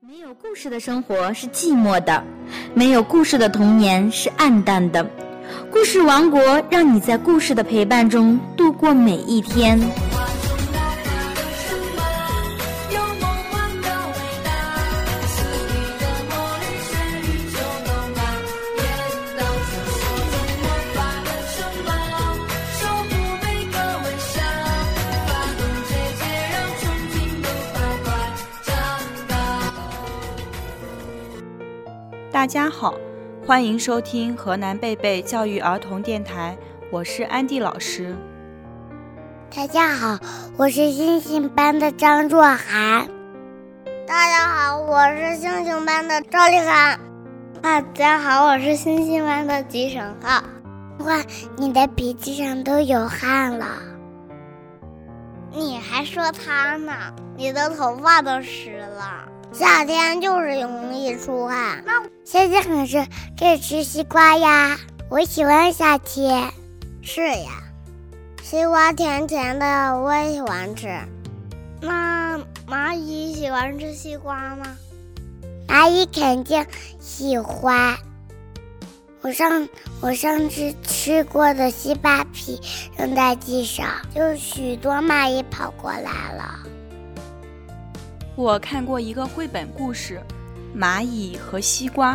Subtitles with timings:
[0.00, 2.22] 没有故事的生活是寂寞的，
[2.72, 5.04] 没有故事的童年是暗淡的。
[5.72, 9.76] 故事王国让你在故事的陪伴中度过每一天。
[32.38, 32.94] 大家好，
[33.44, 36.56] 欢迎收听河南贝贝教育儿童电台，
[36.88, 38.14] 我是安迪老师。
[39.52, 40.16] 大家好，
[40.56, 43.08] 我是星星班的张若涵。
[44.06, 47.00] 大家好，我是星星班的赵丽涵。
[47.60, 50.40] 大家好，我是星星班的吉省浩。
[51.04, 51.20] 哇，
[51.56, 53.66] 你的鼻子上都有汗了。
[55.50, 56.92] 你还说他呢？
[57.36, 59.27] 你的头发都湿了。
[59.52, 61.82] 夏天就是容易出汗，
[62.24, 63.06] 夏天很热，
[63.38, 64.78] 可以吃西瓜呀。
[65.10, 66.52] 我喜欢夏天。
[67.02, 67.62] 是呀，
[68.42, 70.88] 西瓜甜甜的，我也喜欢吃。
[71.80, 74.76] 那蚂蚁喜欢吃西瓜吗？
[75.66, 76.64] 蚂蚁肯定
[77.00, 77.96] 喜欢。
[79.22, 79.68] 我上
[80.00, 82.60] 我上次吃过的西瓜皮
[82.96, 86.60] 扔在地上，就许多蚂蚁跑过来了。
[88.38, 90.22] 我看过一个绘本故事
[90.80, 92.14] 《蚂蚁和西瓜》，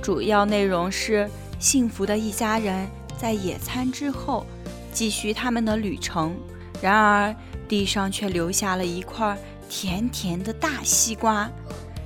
[0.00, 1.28] 主要内容是
[1.58, 4.46] 幸福的一家人在野餐之后
[4.90, 6.34] 继续他们的旅程，
[6.80, 7.36] 然而
[7.68, 9.36] 地上却留下了一块
[9.68, 11.46] 甜甜的大西瓜。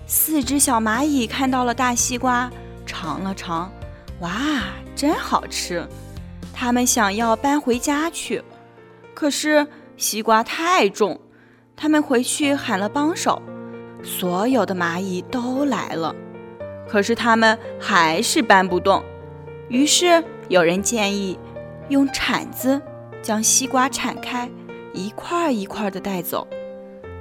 [0.09, 2.51] 四只小蚂蚁看到了大西瓜，
[2.85, 3.71] 尝了尝，
[4.19, 4.65] 哇，
[4.97, 5.87] 真好吃！
[6.53, 8.43] 他们想要搬回家去，
[9.15, 9.65] 可是
[9.97, 11.21] 西瓜太重。
[11.81, 13.41] 他们回去喊了帮手，
[14.03, 16.13] 所有的蚂蚁都来了，
[16.89, 19.01] 可是他们还是搬不动。
[19.69, 21.39] 于是有人建议
[21.89, 22.83] 用铲子
[23.23, 24.51] 将西瓜铲开，
[24.93, 26.45] 一块一块的带走。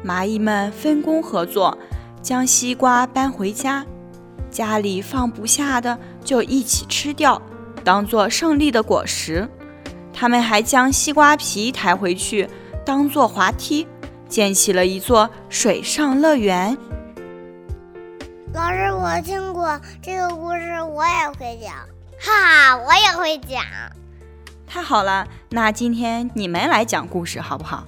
[0.03, 1.78] 蚂蚁们分工合作，
[2.23, 3.85] 将西瓜搬回家，
[4.50, 7.40] 家里放不下的就一起吃掉，
[7.84, 9.47] 当做胜利的果实。
[10.12, 12.50] 他们还将西瓜皮抬回去，
[12.84, 13.85] 当做滑梯。
[14.28, 16.78] 建起了一座水上乐园。
[18.54, 21.74] 老师，我听过这个故事，我也会讲。
[22.20, 23.64] 哈哈，我也会讲。
[24.66, 27.84] 太好了，那今天你们来讲故事好不好？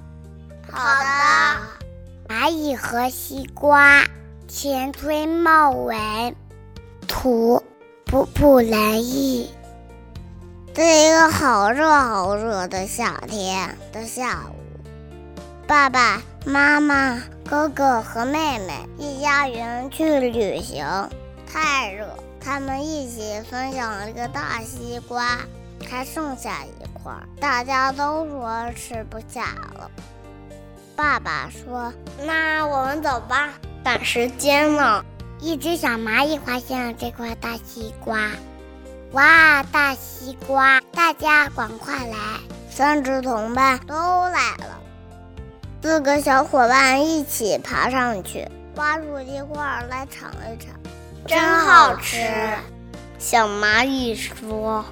[0.72, 2.34] 好的。
[2.34, 4.04] 蚂蚁和西瓜，
[4.48, 6.36] 前推茂文，
[7.08, 7.64] 图
[8.06, 9.50] 普普兰译。
[10.76, 14.59] 这一个好热好热的夏天的下午。
[15.70, 20.84] 爸爸妈妈、哥哥和妹妹一家人去旅行，
[21.46, 22.08] 太热，
[22.44, 25.38] 他们一起分享了一个大西瓜，
[25.88, 29.92] 还剩下一块，大家都说吃不下了。
[30.96, 31.94] 爸爸说
[32.26, 33.50] ：“那我们走吧，
[33.84, 35.06] 赶时间了。”
[35.40, 38.32] 一只小蚂蚁发现了这块大西瓜，
[39.12, 42.18] 哇，大西瓜，大家赶快来！
[42.72, 43.94] 三只同伴都
[44.30, 44.79] 来了。
[45.82, 48.46] 四个小伙伴一起爬上去，
[48.76, 50.74] 挖出一块来尝一尝，
[51.26, 52.18] 真好吃。
[53.18, 54.84] 小蚂蚁说：“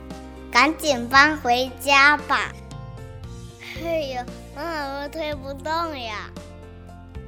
[0.50, 2.54] 赶紧搬回家吧。”
[3.84, 4.22] 哎呦，
[4.56, 6.30] 我怎么推不动呀？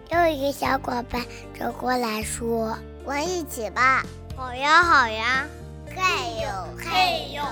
[0.10, 1.22] 又一个小伙伴
[1.60, 4.06] 走过来说：“我一起吧。”
[4.38, 5.46] 好呀，好呀。
[5.86, 6.02] 嘿
[6.42, 7.44] 呦，嘿呦，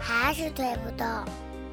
[0.00, 1.06] 还是推不动。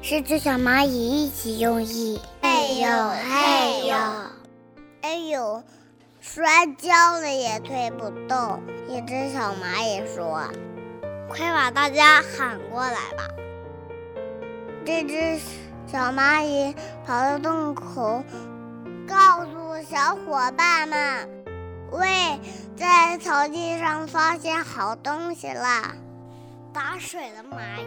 [0.02, 2.20] 十只小蚂蚁一起用力。
[2.52, 3.96] 哎呦哎呦，
[5.00, 5.62] 哎呦，
[6.20, 8.60] 摔跤了也推不动。
[8.88, 10.46] 一只小蚂蚁说
[11.30, 13.26] ：“快把大家喊过来吧！”
[14.84, 15.40] 这只
[15.86, 16.76] 小蚂蚁
[17.06, 18.22] 跑到洞口，
[19.08, 21.28] 告诉小伙伴们
[21.90, 22.38] ：“喂，
[22.76, 25.96] 在草地上发现好东西了！
[26.74, 27.86] 打水的蚂蚁，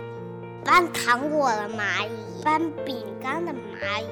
[0.66, 4.08] 搬糖果的蚂蚁，搬饼干的蚂蚁。”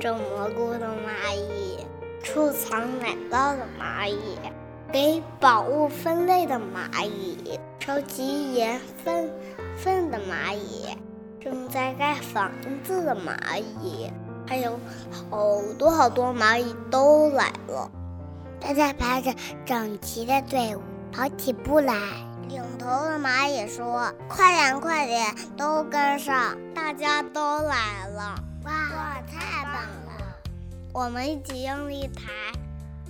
[0.00, 1.86] 种蘑菇的蚂蚁，
[2.22, 4.38] 储藏奶酪的蚂蚁，
[4.92, 9.30] 给宝物分类的蚂蚁，收集盐分
[9.76, 10.96] 分的蚂蚁，
[11.40, 12.50] 正在盖房
[12.84, 14.10] 子的蚂蚁，
[14.46, 14.78] 还有
[15.10, 17.90] 好多好多蚂蚁都来了。
[18.60, 19.32] 大家排着
[19.64, 20.80] 整齐的队伍
[21.12, 21.94] 跑起步来。
[22.48, 26.56] 领头的蚂蚁说：“快点，快点，都跟上！
[26.74, 28.42] 大家都来了。”
[30.98, 32.22] 我们一起用力抬，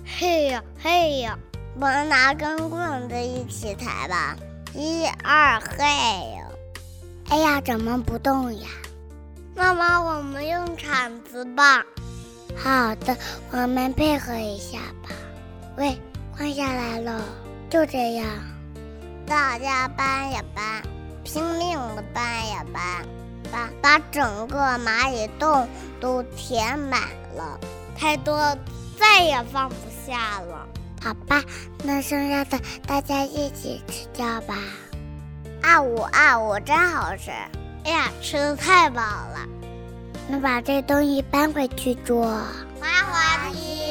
[0.05, 1.35] 嘿呀嘿呀，
[1.73, 4.37] 我们拿根棍子一起抬吧。
[4.75, 5.83] 一二嘿！
[7.29, 8.67] 哎呀，怎么不动呀？
[9.55, 11.83] 妈妈，我们用铲子吧。
[12.55, 13.17] 好的，
[13.49, 15.09] 我们配合一下吧。
[15.77, 15.99] 喂，
[16.37, 17.19] 换下来了，
[17.71, 18.27] 就这样。
[19.25, 20.83] 大家搬呀搬，
[21.23, 23.03] 拼命的搬呀搬，
[23.51, 25.67] 把把整个蚂蚁洞
[25.99, 27.01] 都填满
[27.35, 27.59] 了，
[27.99, 28.57] 太多
[28.97, 29.75] 再也放不
[30.05, 30.65] 下了。
[31.03, 31.43] 好吧，
[31.83, 32.57] 那剩下的
[32.87, 34.55] 大家一起吃掉吧。
[35.61, 37.29] 啊呜啊呜，真好吃！
[37.83, 39.39] 哎呀，吃的太饱了。
[40.29, 43.81] 那把这东西搬回去做滑滑梯。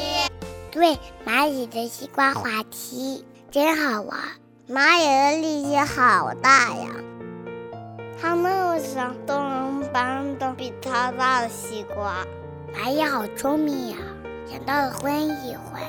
[0.71, 4.19] 对，蚂蚁的西瓜滑梯真好玩。
[4.67, 6.87] 蚂蚁的力气好大呀，
[8.19, 12.25] 它那么小都能搬动比它大的西瓜。
[12.73, 13.97] 蚂蚁好聪明呀，
[14.45, 15.81] 想到了混一混，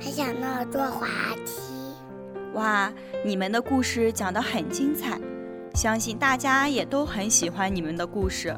[0.00, 1.06] 还想到了坐滑
[1.46, 1.62] 梯。
[2.54, 2.92] 哇，
[3.24, 5.18] 你们的故事讲得很精彩，
[5.74, 8.54] 相信大家也都很喜欢你们的故事。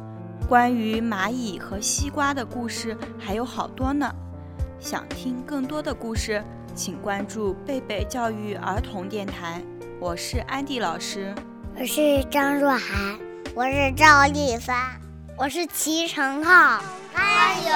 [0.48, 4.10] 关于蚂蚁和西瓜的故事还有好多呢，
[4.80, 6.42] 想听更多的故事，
[6.74, 9.62] 请关注贝贝教育儿童电台。
[10.00, 11.34] 我是安迪老师，
[11.78, 13.18] 我是张若涵，
[13.54, 14.74] 我是赵丽帆，
[15.36, 17.66] 我是齐成浩，欢迎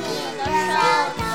[0.00, 1.31] 你的收